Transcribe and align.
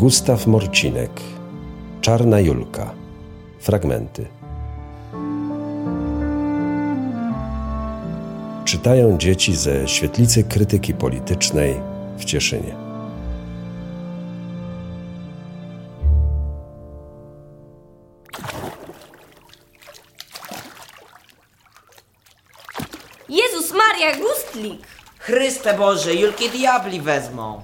Gustaw 0.00 0.46
Morcinek, 0.46 1.10
Czarna 2.00 2.40
Julka. 2.40 2.94
Fragmenty. 3.60 4.26
Czytają 8.64 9.18
dzieci 9.18 9.56
ze 9.56 9.88
świetlicy 9.88 10.44
krytyki 10.44 10.94
politycznej 10.94 11.80
w 12.18 12.24
Cieszynie. 12.24 12.74
Jezus 23.28 23.72
Maria, 23.72 24.16
Gustlik! 24.16 24.86
Chryste 25.18 25.74
Boże, 25.74 26.14
Julki 26.14 26.50
diabli 26.50 27.00
wezmą. 27.00 27.62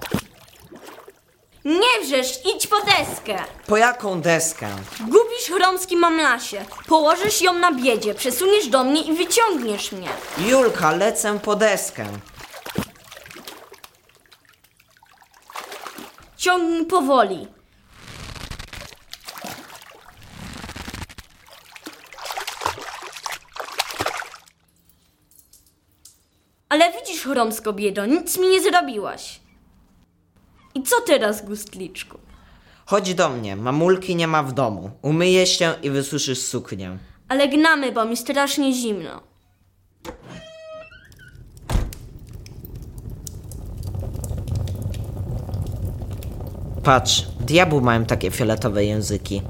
Nie 1.67 2.05
wrzesz, 2.05 2.39
idź 2.55 2.67
po 2.67 2.75
deskę! 2.81 3.43
Po 3.67 3.77
jaką 3.77 4.21
deskę? 4.21 4.67
Gubisz 4.99 5.45
chromski 5.53 5.97
mamlasie. 5.97 6.65
Położysz 6.87 7.41
ją 7.41 7.53
na 7.53 7.71
biedzie, 7.71 8.13
przesuniesz 8.13 8.67
do 8.67 8.83
mnie 8.83 9.01
i 9.01 9.13
wyciągniesz 9.13 9.91
mnie. 9.91 10.09
Julka, 10.37 10.91
lecę 10.91 11.39
po 11.39 11.55
deskę. 11.55 12.05
Ciągnij 16.37 16.85
powoli. 16.85 17.47
Ale 26.69 26.91
widzisz, 26.91 27.23
chromsko 27.23 27.73
biedo, 27.73 28.05
nic 28.05 28.37
mi 28.37 28.47
nie 28.47 28.61
zrobiłaś. 28.61 29.39
I 30.77 30.83
co 30.83 31.01
teraz, 31.01 31.45
Gustliczku? 31.45 32.17
Chodź 32.85 33.15
do 33.15 33.29
mnie, 33.29 33.55
mamulki 33.55 34.15
nie 34.15 34.27
ma 34.27 34.43
w 34.43 34.53
domu. 34.53 34.91
Umyję 35.01 35.47
się 35.47 35.73
i 35.83 35.89
wysuszysz 35.89 36.39
suknię. 36.41 36.97
Ale 37.29 37.47
gnamy, 37.47 37.91
bo 37.91 38.05
mi 38.05 38.17
strasznie 38.17 38.73
zimno. 38.73 39.21
Patrz, 46.83 47.21
diabły 47.39 47.81
mają 47.81 48.05
takie 48.05 48.31
fioletowe 48.31 48.85
języki. 48.85 49.41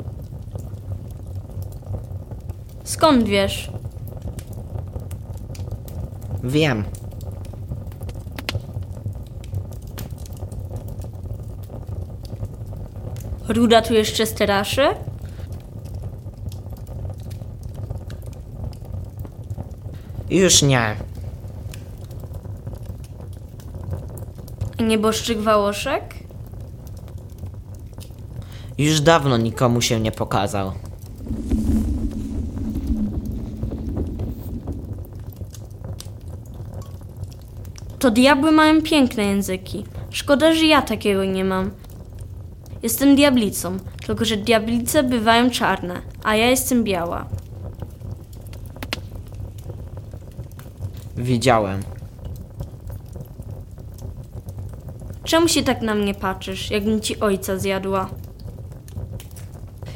Skąd 2.84 3.28
wiesz? 3.28 3.70
Wiem. 6.44 6.84
Ruda 13.48 13.82
tu 13.82 13.94
jeszcze 13.94 14.26
straszy? 14.26 14.88
Już 20.30 20.62
nie. 20.62 20.96
Nieboszczyk 24.80 25.40
Wałoszek? 25.40 26.16
Już 28.78 29.02
dawno 29.02 29.38
nikomu 29.38 29.82
się 29.82 30.00
nie 30.00 30.12
pokazał. 30.12 30.72
To 38.00 38.12
diabły 38.12 38.52
mają 38.52 38.82
piękne 38.82 39.24
języki. 39.24 39.86
Szkoda, 40.10 40.54
że 40.54 40.66
ja 40.66 40.82
takiego 40.82 41.26
nie 41.26 41.46
mam. 41.46 41.72
Jestem 42.84 43.16
diablicą, 43.16 43.78
tylko 44.08 44.26
że 44.26 44.38
diablice 44.38 45.04
bywają 45.04 45.50
czarne, 45.50 46.02
a 46.24 46.36
ja 46.36 46.50
jestem 46.50 46.84
biała. 46.84 47.26
Widziałem. 51.18 51.84
Czemu 55.24 55.48
się 55.48 55.64
tak 55.64 55.82
na 55.82 55.96
mnie 55.96 56.14
patrzysz, 56.14 56.72
jakbym 56.72 57.02
ci 57.02 57.20
ojca 57.20 57.58
zjadła? 57.58 58.10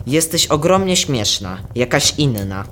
Jesteś 0.08 0.48
ogromnie 0.48 0.96
śmieszna, 0.96 1.58
jakaś 1.76 2.14
inna. 2.18 2.64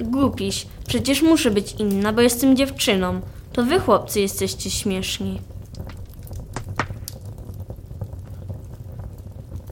Głupiś, 0.00 0.66
przecież 0.88 1.22
muszę 1.22 1.50
być 1.50 1.72
inna, 1.78 2.12
bo 2.12 2.20
jestem 2.20 2.56
dziewczyną. 2.56 3.20
To 3.52 3.64
wy, 3.64 3.80
chłopcy, 3.80 4.20
jesteście 4.20 4.70
śmieszni. 4.70 5.40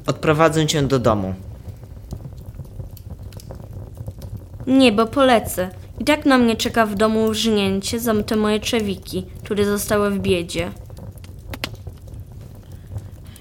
Odprowadzę 0.08 0.66
cię 0.66 0.82
do 0.82 0.98
domu. 0.98 1.34
Nie, 4.66 4.92
bo 4.92 5.06
polecę. 5.06 5.70
I 6.00 6.04
tak 6.04 6.26
na 6.26 6.38
mnie 6.38 6.56
czeka 6.56 6.86
w 6.86 6.94
domu 6.94 7.34
żnięcie 7.34 8.00
za 8.00 8.22
te 8.22 8.36
moje 8.36 8.60
czewiki, 8.60 9.26
które 9.44 9.64
zostały 9.64 10.10
w 10.10 10.19
biedzie. 10.19 10.70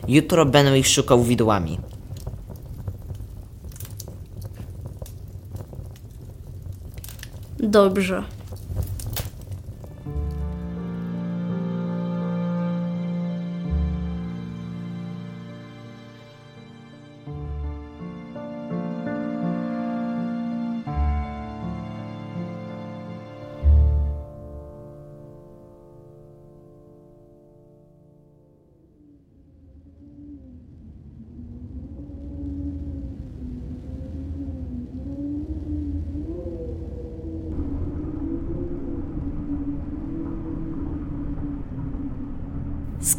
Jutro 0.08 0.46
będę 0.46 0.80
ich 0.80 0.88
szukał 0.88 1.24
widłami. 1.24 1.80
Dobrze. 7.60 8.24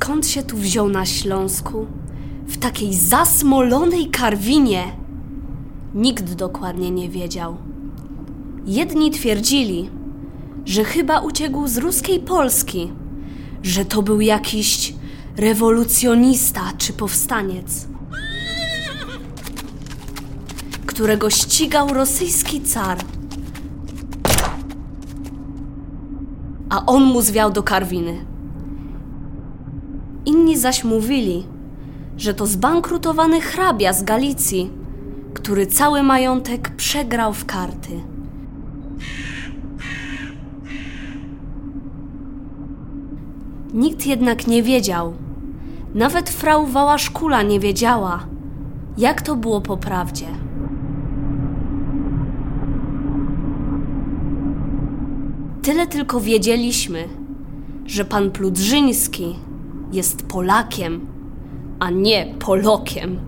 Skąd 0.09 0.27
się 0.27 0.43
tu 0.43 0.57
wziął 0.57 0.89
na 0.89 1.07
Śląsku? 1.07 1.87
W 2.47 2.59
takiej 2.59 2.95
zasmolonej 2.95 4.11
karwinie? 4.11 4.85
Nikt 5.95 6.35
dokładnie 6.35 6.91
nie 6.91 7.09
wiedział. 7.09 7.57
Jedni 8.67 9.11
twierdzili, 9.11 9.91
że 10.65 10.85
chyba 10.85 11.21
uciekł 11.21 11.67
z 11.67 11.77
ruskiej 11.77 12.21
Polski, 12.21 12.93
że 13.63 13.85
to 13.85 14.03
był 14.03 14.21
jakiś 14.21 14.95
rewolucjonista 15.37 16.61
czy 16.79 16.93
powstaniec, 16.93 17.89
którego 20.87 21.31
ścigał 21.31 21.95
rosyjski 21.95 22.63
car. 22.63 22.99
A 26.71 26.87
on 26.87 27.05
mu 27.05 27.23
zwiał 27.23 27.51
do 27.51 27.63
karwiny. 27.63 28.38
Inni 30.29 30.57
zaś 30.59 30.85
mówili, 30.85 31.47
że 32.17 32.35
to 32.35 32.47
zbankrutowany 32.47 33.41
hrabia 33.41 33.93
z 33.93 34.03
Galicji, 34.03 34.71
który 35.35 35.67
cały 35.67 36.03
majątek 36.03 36.69
przegrał 36.69 37.33
w 37.33 37.45
karty. 37.45 37.91
Nikt 43.75 44.07
jednak 44.07 44.47
nie 44.47 44.63
wiedział, 44.63 45.15
nawet 45.95 46.31
frau 46.31 46.67
Wałaszkula 46.67 47.43
nie 47.43 47.61
wiedziała, 47.61 48.27
jak 48.99 49.23
to 49.23 49.37
było 49.37 49.61
po 49.61 49.77
prawdzie. 49.77 50.27
Tyle 55.63 55.87
tylko 55.87 56.21
wiedzieliśmy, 56.21 57.09
że 57.87 58.05
pan 58.05 58.31
Pludrzyński 58.31 59.48
jest 59.93 60.23
Polakiem, 60.29 61.07
a 61.81 61.91
nie 61.91 62.35
Polokiem. 62.39 63.21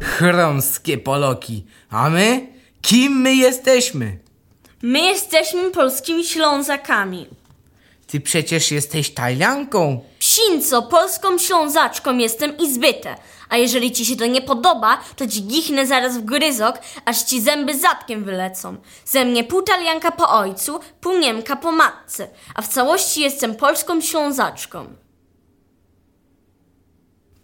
Chromskie 0.00 0.98
Poloki. 0.98 1.64
A 1.90 2.10
my? 2.10 2.46
Kim 2.82 3.12
my 3.12 3.34
jesteśmy? 3.34 4.18
My 4.82 5.00
jesteśmy 5.00 5.70
polskimi 5.70 6.24
Ślązakami. 6.24 7.26
Ty 8.06 8.20
przecież 8.20 8.70
jesteś 8.70 9.10
Tajlanką. 9.10 10.00
Psinco, 10.18 10.82
polską 10.82 11.38
Ślązaczką 11.38 12.18
jestem 12.18 12.56
i 12.58 12.74
zbyte. 12.74 13.14
A 13.48 13.56
jeżeli 13.56 13.92
ci 13.92 14.06
się 14.06 14.16
to 14.16 14.26
nie 14.26 14.42
podoba, 14.42 15.00
to 15.16 15.26
ci 15.26 15.42
gichnę 15.42 15.86
zaraz 15.86 16.18
w 16.18 16.24
gryzok, 16.24 16.78
aż 17.04 17.22
ci 17.22 17.40
zęby 17.40 17.78
zatkiem 17.78 18.24
wylecą. 18.24 18.76
Ze 19.04 19.24
mnie 19.24 19.44
pół 19.44 19.62
Talianka 19.62 20.12
po 20.12 20.28
ojcu, 20.28 20.80
pół 21.00 21.18
Niemka 21.18 21.56
po 21.56 21.72
matce, 21.72 22.28
a 22.54 22.62
w 22.62 22.68
całości 22.68 23.20
jestem 23.20 23.54
polską 23.54 24.00
Ślązaczką. 24.00 24.86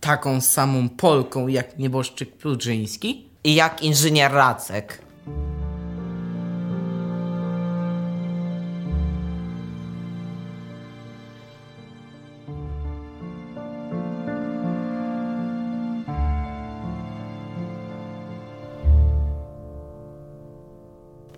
Taką 0.04 0.40
samą 0.40 0.88
Polką 0.88 1.48
jak 1.48 1.78
nieboszczyk 1.78 2.36
Pludżyński? 2.36 3.28
I 3.44 3.54
jak 3.54 3.82
inżynier 3.82 4.32
Racek. 4.32 4.98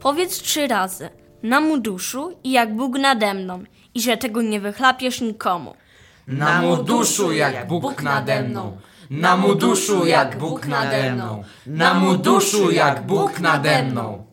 Powiedz 0.00 0.42
trzy 0.42 0.66
razy. 0.66 1.08
Na 1.42 1.60
mu 1.60 1.78
duszu 1.78 2.36
i 2.44 2.52
jak 2.52 2.76
Bóg 2.76 2.98
nade 2.98 3.34
mną. 3.34 3.64
I 3.94 4.00
że 4.00 4.16
tego 4.16 4.42
nie 4.42 4.60
wychlapiesz 4.60 5.20
nikomu. 5.20 5.74
Na 6.26 6.62
mu 6.62 6.76
duszu 6.82 7.32
jak 7.32 7.67
Bóg 7.69 8.02
nade 8.02 8.43
mną. 8.43 8.78
Na 9.11 9.37
mu 9.37 9.55
duszu 9.55 10.06
jak 10.06 10.38
Bóg 10.38 10.67
nade 10.67 11.12
mną. 11.12 11.44
Na 11.67 11.94
mu 11.94 12.17
duszu 12.17 12.70
jak 12.70 13.06
Bóg 13.06 13.40
nade 13.40 13.82
mną. 13.82 14.26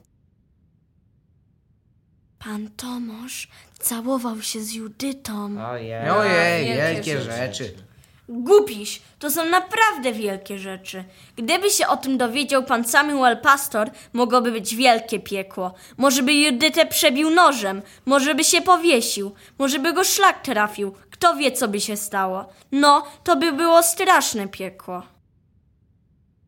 Pan 2.39 2.69
Tomasz 2.77 3.47
całował 3.79 4.41
się 4.41 4.61
z 4.61 4.73
Judytą. 4.73 5.67
Ojej. 5.69 6.09
Ojej, 6.09 6.65
wielkie 6.65 6.93
wielkie 6.93 7.21
rzeczy. 7.21 7.63
rzeczy. 7.63 7.83
Głupiś, 8.29 9.01
to 9.19 9.31
są 9.31 9.45
naprawdę 9.45 10.13
wielkie 10.13 10.59
rzeczy. 10.59 11.03
Gdyby 11.35 11.69
się 11.69 11.87
o 11.87 11.97
tym 11.97 12.17
dowiedział 12.17 12.63
pan 12.63 12.83
Samuel 12.85 13.37
Pastor, 13.37 13.89
mogłoby 14.13 14.51
być 14.51 14.75
wielkie 14.75 15.19
piekło. 15.19 15.73
Może 15.97 16.23
by 16.23 16.33
Judytę 16.33 16.85
przebił 16.85 17.29
nożem, 17.29 17.81
może 18.05 18.35
by 18.35 18.43
się 18.43 18.61
powiesił, 18.61 19.31
może 19.59 19.79
by 19.79 19.93
go 19.93 20.03
szlak 20.03 20.41
trafił. 20.41 20.93
Kto 21.23 21.35
wie, 21.35 21.51
co 21.51 21.67
by 21.67 21.81
się 21.81 21.97
stało. 21.97 22.45
No, 22.71 23.03
to 23.23 23.35
by 23.35 23.51
było 23.51 23.83
straszne 23.83 24.47
piekło. 24.47 25.03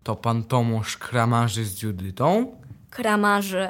To 0.04 0.16
pan 0.16 0.44
Tomasz 0.44 0.98
kramarzy 0.98 1.66
z 1.66 1.82
Judytą? 1.82 2.56
Kramarzy. 2.90 3.68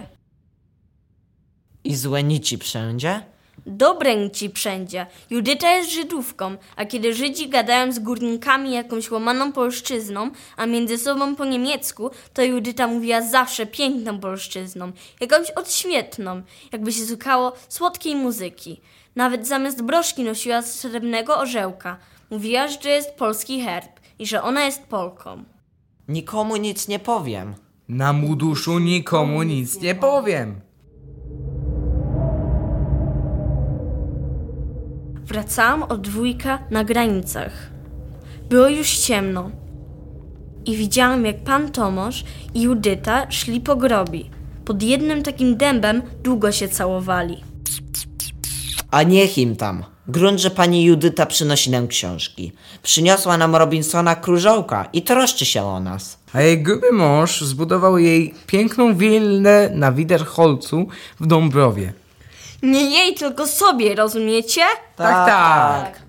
I 1.84 1.96
złe 1.96 2.24
nici 2.24 2.58
wszędzie? 2.58 3.26
Dobre 3.66 4.16
nici 4.16 4.52
wszędzie. 4.52 5.06
Judyta 5.30 5.72
jest 5.72 5.92
Żydówką, 5.92 6.58
a 6.76 6.86
kiedy 6.86 7.14
Żydzi 7.14 7.50
gadają 7.50 7.92
z 7.92 8.00
górnikami 8.00 8.72
jakąś 8.72 9.12
łamaną 9.12 9.52
polszczyzną, 9.52 10.32
a 10.58 10.66
między 10.66 10.98
sobą 10.98 11.36
po 11.36 11.46
niemiecku, 11.46 12.12
to 12.34 12.44
Judyta 12.44 12.88
mówiła 12.88 13.22
zawsze 13.22 13.66
piękną 13.66 14.20
polszczyzną, 14.20 14.92
jakąś 15.20 15.52
odświetną, 15.52 16.42
jakby 16.72 16.94
się 16.94 17.06
słuchało 17.06 17.54
słodkiej 17.70 18.16
muzyki. 18.16 18.82
Nawet 19.16 19.48
zamiast 19.48 19.82
broszki 19.82 20.24
nosiła 20.24 20.62
srebrnego 20.62 21.38
orzełka. 21.38 21.98
Mówiła, 22.30 22.68
że 22.68 22.78
to 22.78 22.90
jest 22.90 23.16
polski 23.16 23.62
herb 23.62 24.00
i 24.20 24.26
że 24.26 24.44
ona 24.44 24.66
jest 24.66 24.84
Polką. 24.84 25.44
Nikomu 26.08 26.56
nic 26.56 26.88
nie 26.88 27.00
powiem. 27.00 27.54
Na 27.90 28.14
mu 28.14 28.36
duszu 28.36 28.80
nikomu 28.80 29.44
nic 29.44 29.82
nie 29.82 29.96
powiem. 29.96 30.62
Wracałam 35.26 35.84
od 35.84 36.02
dwójka 36.02 36.60
na 36.72 36.84
granicach. 36.84 37.70
Było 38.50 38.68
już 38.68 38.98
ciemno. 38.98 39.52
I 40.66 40.78
widziałam, 40.78 41.26
jak 41.26 41.44
pan 41.44 41.72
Tomasz 41.72 42.26
i 42.54 42.62
Judyta 42.62 43.32
szli 43.32 43.62
po 43.62 43.76
grobi. 43.76 44.30
Pod 44.66 44.84
jednym 44.84 45.24
takim 45.24 45.58
dębem 45.58 46.02
długo 46.24 46.52
się 46.52 46.68
całowali. 46.68 47.55
A 48.96 49.04
niech 49.04 49.38
im 49.38 49.56
tam. 49.56 49.84
Grunt, 50.08 50.40
że 50.40 50.50
pani 50.50 50.84
Judyta 50.84 51.26
przynosi 51.26 51.70
nam 51.72 51.88
książki. 51.88 52.52
Przyniosła 52.84 53.38
nam 53.38 53.56
Robinsona 53.56 54.16
Krużołka 54.16 54.90
i 54.94 55.02
troszczy 55.02 55.46
się 55.46 55.64
o 55.64 55.80
nas. 55.80 56.18
A 56.34 56.42
jej 56.42 56.64
gruby 56.64 56.92
mąż 56.92 57.42
zbudował 57.42 57.98
jej 57.98 58.34
piękną 58.48 58.96
willę 58.96 59.70
na 59.74 59.92
Widerholcu 59.92 60.88
w 61.20 61.28
Dąbrowie. 61.28 61.94
Nie 62.64 62.90
jej, 62.90 63.16
tylko 63.16 63.48
sobie, 63.48 63.96
rozumiecie? 63.96 64.62
Tak, 64.96 65.28
tak. 65.28 66.05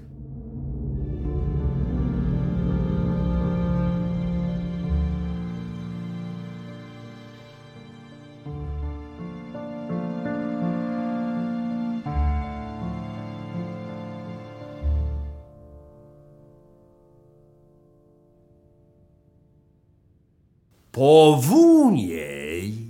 Powunie, 20.97 22.27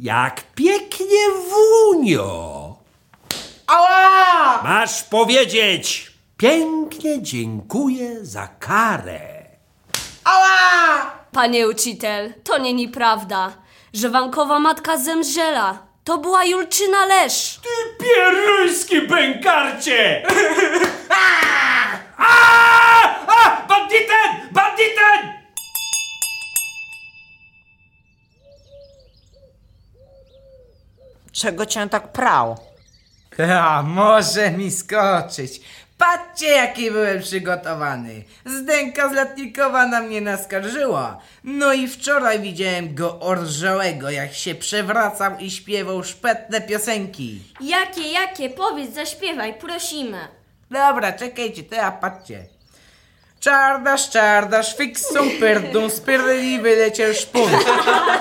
jak 0.00 0.42
pięknie 0.54 1.24
wunio. 1.50 2.74
Ała! 3.66 4.62
Masz 4.62 5.02
powiedzieć, 5.02 6.12
pięknie 6.36 7.22
dziękuję 7.22 8.24
za 8.24 8.46
karę. 8.46 9.20
Ała! 10.24 11.10
Panie 11.32 11.68
ucitel, 11.68 12.34
to 12.44 12.58
nie 12.58 12.74
nieprawda, 12.74 13.52
że 13.92 14.10
wankowa 14.10 14.58
matka 14.58 14.98
zemrzela. 14.98 15.78
To 16.04 16.18
była 16.18 16.44
Julczyna 16.44 17.06
Lesz. 17.06 17.60
Ty 17.62 18.04
pieruński 18.04 19.00
bękarcie! 19.02 20.22
A! 21.10 22.24
A! 23.28 23.66
Banditen! 23.68 24.50
Banditen! 24.52 25.35
Czego 31.36 31.66
cię 31.66 31.88
tak 31.88 32.12
prał? 32.12 32.56
A, 33.62 33.82
może 33.82 34.50
mi 34.50 34.70
skoczyć. 34.70 35.60
Patrzcie, 35.98 36.46
jaki 36.46 36.90
byłem 36.90 37.22
przygotowany. 37.22 38.24
Zdenka 38.44 39.08
z 39.08 39.12
Latnikowa 39.12 39.86
na 39.86 40.00
mnie 40.00 40.20
naskarżyła. 40.20 41.20
No 41.44 41.72
i 41.72 41.88
wczoraj 41.88 42.40
widziałem 42.40 42.94
go 42.94 43.20
orżałego, 43.20 44.10
jak 44.10 44.34
się 44.34 44.54
przewracał 44.54 45.38
i 45.38 45.50
śpiewał 45.50 46.04
szpetne 46.04 46.60
piosenki. 46.60 47.42
Jakie, 47.60 48.12
jakie? 48.12 48.50
Powiedz, 48.50 48.94
zaśpiewaj, 48.94 49.54
prosimy. 49.54 50.18
Dobra, 50.70 51.12
czekajcie, 51.12 51.62
teraz 51.62 51.94
patrzcie. 52.00 52.55
Czardasz, 53.40 54.10
czardasz, 54.10 54.76
fiksą 54.76 55.30
perdą, 55.40 55.90
spyrli 55.90 56.60
wyleciał 56.60 57.14
szpun. 57.14 57.50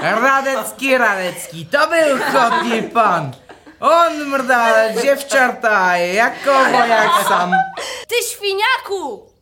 Radecki, 0.01 0.97
Radecki, 0.97 1.65
to 1.65 1.87
był 1.87 2.17
chodni 2.33 2.83
pan. 2.83 3.31
On 3.79 4.13
mrda, 4.25 4.93
dziewczarta, 5.01 5.97
jakowo 5.97 6.85
jak 6.85 7.11
sam. 7.27 7.51
Ty 8.07 8.15
świniaku! 8.31 9.34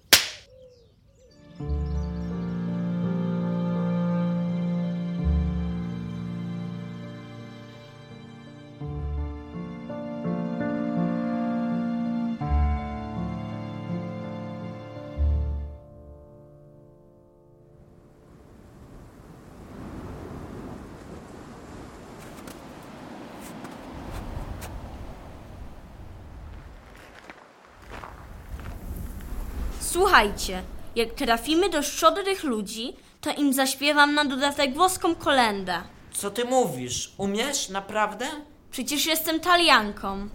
Słuchajcie, 29.94 30.64
jak 30.96 31.10
trafimy 31.14 31.70
do 31.70 31.84
szczodrych 31.84 32.44
ludzi, 32.44 32.94
to 33.22 33.32
im 33.32 33.54
zaśpiewam 33.54 34.14
na 34.14 34.26
dodatek 34.26 34.74
włoską 34.74 35.16
kolendę. 35.16 35.82
Co 36.14 36.32
ty 36.32 36.46
mówisz? 36.46 37.14
Umiesz? 37.18 37.70
Naprawdę? 37.70 38.26
Przecież 38.72 39.06
jestem 39.06 39.40
Talianką. 39.40 40.30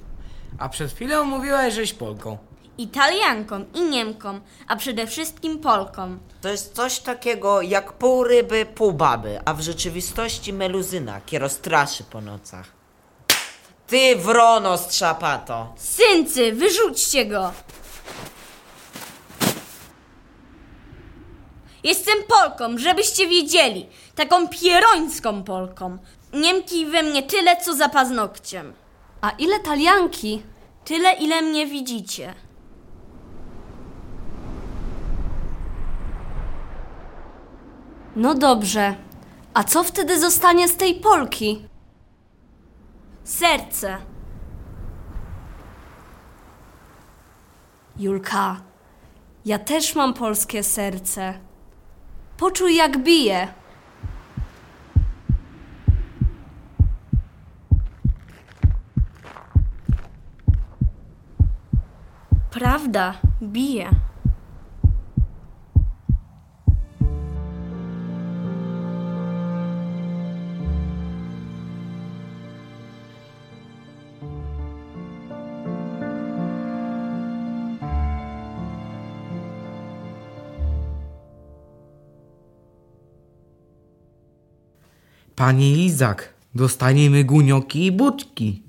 A 0.58 0.68
przed 0.68 0.92
chwilą 0.92 1.24
mówiłaś, 1.24 1.74
żeś 1.74 1.92
Polką. 1.92 2.38
Italianką 2.78 3.64
i 3.74 3.80
Niemką, 3.80 4.40
a 4.68 4.76
przede 4.76 5.06
wszystkim 5.06 5.58
Polką. 5.58 6.18
To 6.40 6.48
jest 6.48 6.74
coś 6.74 6.98
takiego 6.98 7.62
jak 7.62 7.92
pół 7.92 8.24
ryby, 8.24 8.66
pół 8.74 8.92
baby, 8.92 9.40
a 9.44 9.54
w 9.54 9.60
rzeczywistości 9.60 10.52
meluzyna, 10.52 11.20
kierostraszy 11.20 12.04
po 12.04 12.20
nocach. 12.20 12.66
Ty 13.86 14.16
wrono 14.16 14.78
strzapato! 14.78 15.72
Syncy, 15.76 16.52
wyrzućcie 16.52 17.26
go! 17.26 17.52
Jestem 21.84 22.18
Polką, 22.28 22.78
żebyście 22.78 23.26
wiedzieli. 23.26 23.86
Taką 24.14 24.48
pierońską 24.48 25.42
Polką. 25.42 25.98
Niemki 26.32 26.86
we 26.86 27.02
mnie 27.02 27.22
tyle, 27.22 27.56
co 27.56 27.74
za 27.74 27.88
paznokciem. 27.88 28.72
A 29.20 29.30
ile 29.30 29.60
talianki? 29.60 30.42
Tyle, 30.84 31.12
ile 31.12 31.42
mnie 31.42 31.66
widzicie. 31.66 32.34
No 38.16 38.34
dobrze. 38.34 38.94
A 39.54 39.64
co 39.64 39.84
wtedy 39.84 40.20
zostanie 40.20 40.68
z 40.68 40.76
tej 40.76 40.94
Polki? 40.94 41.68
Serce. 43.24 43.98
Julka, 47.96 48.60
ja 49.44 49.58
też 49.58 49.94
mam 49.94 50.14
polskie 50.14 50.62
serce. 50.62 51.47
Poczuj, 52.38 52.76
jak 52.76 52.98
bije. 52.98 53.48
Prawda, 62.50 63.14
bije. 63.42 64.07
Panie 85.38 85.84
Izak, 85.84 86.34
dostaniemy 86.54 87.24
gunioki 87.24 87.86
i 87.86 87.92
budki. 87.92 88.62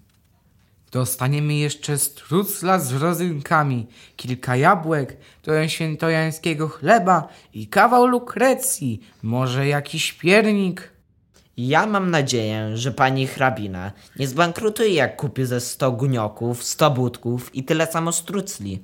Dostaniemy 0.92 1.54
jeszcze 1.54 1.98
strucla 1.98 2.80
z 2.80 2.94
rodzynkami, 2.94 3.88
kilka 4.16 4.56
jabłek, 4.56 5.18
trochę 5.42 5.70
świętojańskiego 5.70 6.68
chleba 6.68 7.28
i 7.54 7.68
kawał 7.68 8.08
lukrecji, 8.08 9.02
może 9.24 9.68
jakiś 9.68 10.14
piernik. 10.14 10.92
Ja 11.58 11.86
mam 11.86 12.12
nadzieję, 12.12 12.78
że 12.78 12.92
pani 12.92 13.28
hrabina 13.28 13.92
nie 14.20 14.28
zbankrutuje 14.28 14.94
jak 14.94 15.16
kupi 15.16 15.46
ze 15.46 15.62
100 15.62 15.92
gunioków, 15.92 16.64
100 16.64 16.92
budków 16.92 17.56
i 17.56 17.64
tyle 17.64 17.88
samo 17.88 18.12
strucli. 18.12 18.84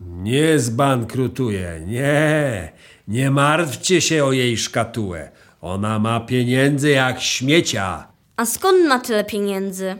Nie 0.00 0.58
zbankrutuje, 0.58 1.82
nie. 1.86 2.72
Nie 3.08 3.30
martwcie 3.30 4.00
się 4.00 4.24
o 4.24 4.32
jej 4.32 4.56
szkatułę. 4.56 5.30
Ona 5.60 5.98
ma 5.98 6.20
pieniędzy 6.20 6.90
jak 6.90 7.20
śmiecia. 7.20 8.08
A 8.36 8.46
skąd 8.46 8.88
ma 8.88 8.98
tyle 8.98 9.24
pieniędzy? 9.24 9.96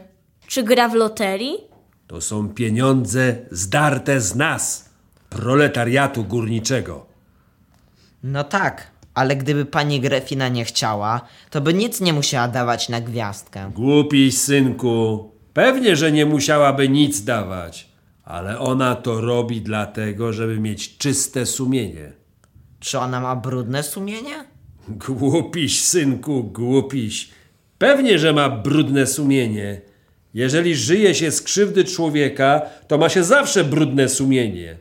Czy 0.47 0.63
gra 0.63 0.89
w 0.89 0.93
loterii? 0.93 1.57
To 2.07 2.21
są 2.21 2.49
pieniądze 2.49 3.35
zdarte 3.51 4.21
z 4.21 4.35
nas, 4.35 4.89
proletariatu 5.29 6.23
górniczego. 6.23 7.05
No 8.23 8.43
tak, 8.43 8.91
ale 9.13 9.35
gdyby 9.35 9.65
pani 9.65 10.01
Grefina 10.01 10.47
nie 10.47 10.65
chciała, 10.65 11.21
to 11.49 11.61
by 11.61 11.73
nic 11.73 12.01
nie 12.01 12.13
musiała 12.13 12.47
dawać 12.47 12.89
na 12.89 13.01
gwiazdkę. 13.01 13.71
Głupiś 13.75 14.37
synku, 14.37 15.31
pewnie, 15.53 15.95
że 15.95 16.11
nie 16.11 16.25
musiałaby 16.25 16.89
nic 16.89 17.23
dawać, 17.23 17.89
ale 18.23 18.59
ona 18.59 18.95
to 18.95 19.21
robi 19.21 19.61
dlatego, 19.61 20.33
żeby 20.33 20.59
mieć 20.59 20.97
czyste 20.97 21.45
sumienie. 21.45 22.11
Czy 22.79 22.99
ona 22.99 23.19
ma 23.19 23.35
brudne 23.35 23.83
sumienie? 23.83 24.45
Głupiś, 24.89 25.83
synku, 25.83 26.43
głupiś. 26.43 27.29
Pewnie, 27.77 28.19
że 28.19 28.33
ma 28.33 28.49
brudne 28.49 29.07
sumienie. 29.07 29.81
Jeżeli 30.33 30.75
żyje 30.75 31.15
się 31.15 31.31
z 31.31 31.41
krzywdy 31.41 31.83
człowieka, 31.83 32.61
to 32.87 32.97
ma 32.97 33.09
się 33.09 33.23
zawsze 33.23 33.63
brudne 33.63 34.09
sumienie. 34.09 34.77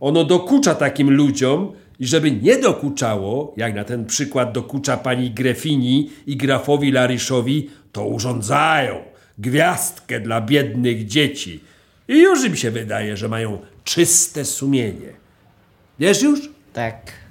Ono 0.00 0.24
dokucza 0.24 0.74
takim 0.74 1.10
ludziom 1.10 1.72
i 2.00 2.06
żeby 2.06 2.30
nie 2.32 2.58
dokuczało, 2.58 3.54
jak 3.56 3.74
na 3.74 3.84
ten 3.84 4.04
przykład 4.04 4.52
dokucza 4.52 4.96
pani 4.96 5.30
Grefini 5.30 6.10
i 6.26 6.36
grafowi 6.36 6.92
Laryszowi, 6.92 7.70
to 7.92 8.06
urządzają 8.06 9.02
gwiazdkę 9.38 10.20
dla 10.20 10.40
biednych 10.40 11.06
dzieci. 11.06 11.60
I 12.08 12.22
już 12.22 12.44
im 12.44 12.56
się 12.56 12.70
wydaje, 12.70 13.16
że 13.16 13.28
mają 13.28 13.58
czyste 13.84 14.44
sumienie. 14.44 15.12
Wiesz 15.98 16.22
już? 16.22 16.40
Tak. 16.72 17.23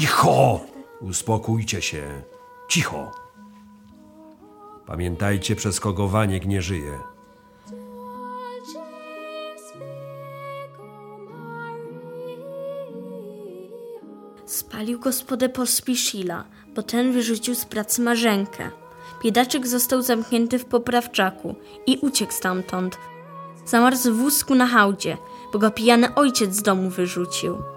Cicho! 0.00 0.60
Uspokójcie 1.00 1.82
się. 1.82 2.22
Cicho. 2.68 3.12
Pamiętajcie, 4.86 5.56
przez 5.56 5.80
kogo 5.80 6.08
Waniek 6.08 6.46
nie 6.46 6.62
żyje. 6.62 6.98
Spalił 14.46 15.00
gospodę 15.00 15.48
Pospiszila, 15.48 16.44
bo 16.74 16.82
ten 16.82 17.12
wyrzucił 17.12 17.54
z 17.54 17.64
pracy 17.64 18.02
marzenkę. 18.02 18.70
Biedaczek 19.22 19.66
został 19.66 20.02
zamknięty 20.02 20.58
w 20.58 20.64
poprawczaku 20.64 21.54
i 21.86 21.98
uciekł 22.02 22.32
stamtąd. 22.32 22.98
Zamarł 23.66 23.96
w 23.96 24.06
wózku 24.06 24.54
na 24.54 24.66
hałdzie, 24.66 25.16
bo 25.52 25.58
go 25.58 25.70
pijany 25.70 26.14
ojciec 26.14 26.54
z 26.54 26.62
domu 26.62 26.90
wyrzucił. 26.90 27.75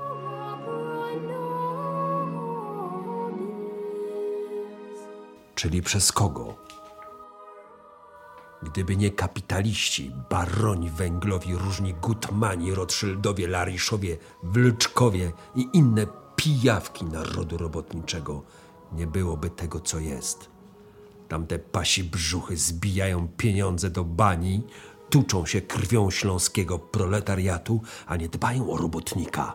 Czyli 5.60 5.82
przez 5.82 6.12
kogo? 6.12 6.56
Gdyby 8.64 8.98
nie 8.98 9.12
kapitaliści, 9.12 10.12
baroni 10.30 10.90
węglowi, 10.90 11.56
różni 11.56 11.94
Gutmani, 11.94 12.76
Rothschildowie, 12.76 13.48
Lariszowie, 13.48 14.18
Wlczkowie 14.44 15.32
i 15.56 15.68
inne 15.74 16.08
pijawki 16.36 17.06
narodu 17.06 17.58
robotniczego, 17.58 18.44
nie 18.92 19.08
byłoby 19.08 19.50
tego, 19.50 19.80
co 19.80 20.00
jest. 20.00 20.50
Tamte 21.28 21.60
pasi 21.60 22.04
brzuchy 22.04 22.58
zbijają 22.58 23.28
pieniądze 23.28 23.90
do 23.90 24.04
bani, 24.04 24.64
tuczą 25.10 25.46
się 25.46 25.62
krwią 25.62 26.12
śląskiego 26.12 26.80
proletariatu, 26.80 27.82
a 28.06 28.16
nie 28.16 28.30
dbają 28.30 28.72
o 28.72 28.78
robotnika 28.78 29.54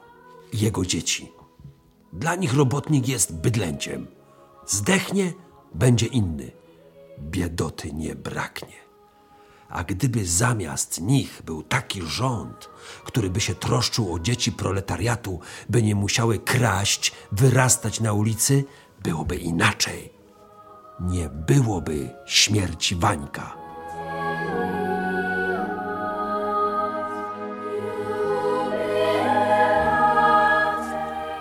i 0.52 0.58
jego 0.58 0.86
dzieci. 0.86 1.32
Dla 2.12 2.34
nich 2.34 2.54
robotnik 2.54 3.08
jest 3.08 3.34
bydlęciem. 3.34 4.06
Zdechnie, 4.66 5.32
będzie 5.74 6.06
inny. 6.06 6.50
Biedoty 7.18 7.92
nie 7.92 8.14
braknie. 8.14 8.84
A 9.68 9.84
gdyby 9.84 10.26
zamiast 10.26 11.00
nich 11.00 11.42
był 11.44 11.62
taki 11.62 12.02
rząd, 12.02 12.70
który 13.04 13.30
by 13.30 13.40
się 13.40 13.54
troszczył 13.54 14.14
o 14.14 14.18
dzieci 14.18 14.52
proletariatu, 14.52 15.40
by 15.68 15.82
nie 15.82 15.94
musiały 15.94 16.38
kraść, 16.38 17.12
wyrastać 17.32 18.00
na 18.00 18.12
ulicy, 18.12 18.64
byłoby 19.02 19.36
inaczej. 19.36 20.12
Nie 21.00 21.28
byłoby 21.28 22.10
śmierci 22.26 22.96
Wańka. 22.96 23.56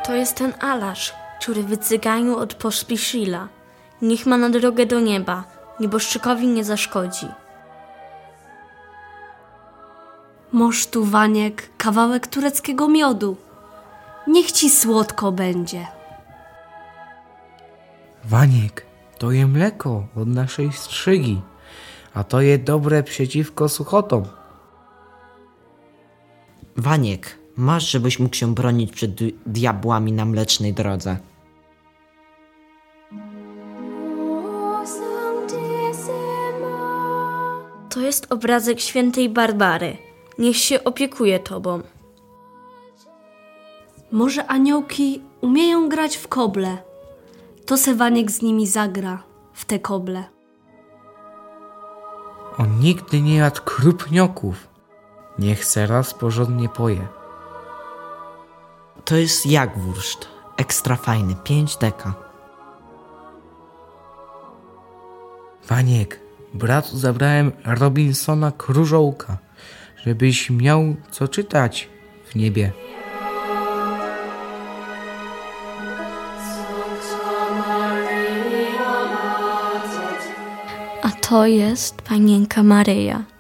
To 0.05 0.15
jest 0.15 0.35
ten 0.35 0.53
Alasz, 0.59 1.13
który 1.41 1.63
wycyganił 1.63 2.35
od 2.35 2.53
Pospiszila. 2.53 3.62
Niech 4.03 4.25
ma 4.25 4.37
na 4.37 4.49
drogę 4.49 4.85
do 4.85 4.99
nieba, 4.99 5.43
nieboszczykowi 5.79 6.47
nie 6.47 6.63
zaszkodzi. 6.63 7.27
Moż 10.51 10.87
tu, 10.87 11.05
Waniek, 11.05 11.69
kawałek 11.77 12.27
tureckiego 12.27 12.87
miodu. 12.87 13.37
Niech 14.27 14.51
ci 14.51 14.69
słodko 14.69 15.31
będzie. 15.31 15.87
Waniek, 18.23 18.85
to 19.17 19.31
je 19.31 19.47
mleko 19.47 20.03
od 20.15 20.27
naszej 20.27 20.71
strzygi, 20.73 21.41
a 22.13 22.23
to 22.23 22.41
je 22.41 22.57
dobre 22.57 23.03
przeciwko 23.03 23.69
suchotom. 23.69 24.23
Waniek, 26.77 27.37
masz, 27.57 27.89
żebyś 27.91 28.19
mógł 28.19 28.35
się 28.35 28.53
bronić 28.53 28.91
przed 28.91 29.15
di- 29.15 29.35
diabłami 29.45 30.11
na 30.11 30.25
mlecznej 30.25 30.73
drodze. 30.73 31.17
Jest 38.13 38.33
obrazek 38.33 38.79
świętej 38.79 39.29
Barbary. 39.29 39.97
Niech 40.37 40.57
się 40.57 40.83
opiekuje 40.83 41.39
tobą. 41.39 41.81
Może 44.11 44.47
aniołki 44.47 45.21
umieją 45.41 45.89
grać 45.89 46.17
w 46.17 46.27
koble. 46.27 46.77
to 47.65 47.77
Sewaniek 47.77 48.31
z 48.31 48.41
nimi 48.41 48.67
zagra 48.67 49.23
w 49.53 49.65
te 49.65 49.79
koble. 49.79 50.23
On 52.57 52.79
nigdy 52.79 53.21
nie 53.21 53.35
jadł 53.35 53.61
krupnioków. 53.61 54.67
Niech 55.39 55.65
se 55.65 55.87
raz 55.87 56.13
porządnie 56.13 56.69
poje. 56.69 57.07
To 59.05 59.15
jest 59.15 59.45
jak 59.45 59.77
wurszt. 59.77 60.27
Ekstra 60.57 60.95
fajny, 60.95 61.35
5 61.43 61.77
deka. 61.77 62.13
Waniek, 65.67 66.22
bratu 66.53 66.97
zabrałem 66.97 67.51
Robinsona 67.65 68.51
Krużołka, 68.51 69.37
żebyś 70.05 70.49
miał 70.49 70.95
co 71.11 71.27
czytać 71.27 71.89
w 72.25 72.35
niebie. 72.35 72.71
A 81.01 81.09
to 81.09 81.45
jest 81.45 82.01
panienka 82.01 82.63
Maryja. 82.63 83.32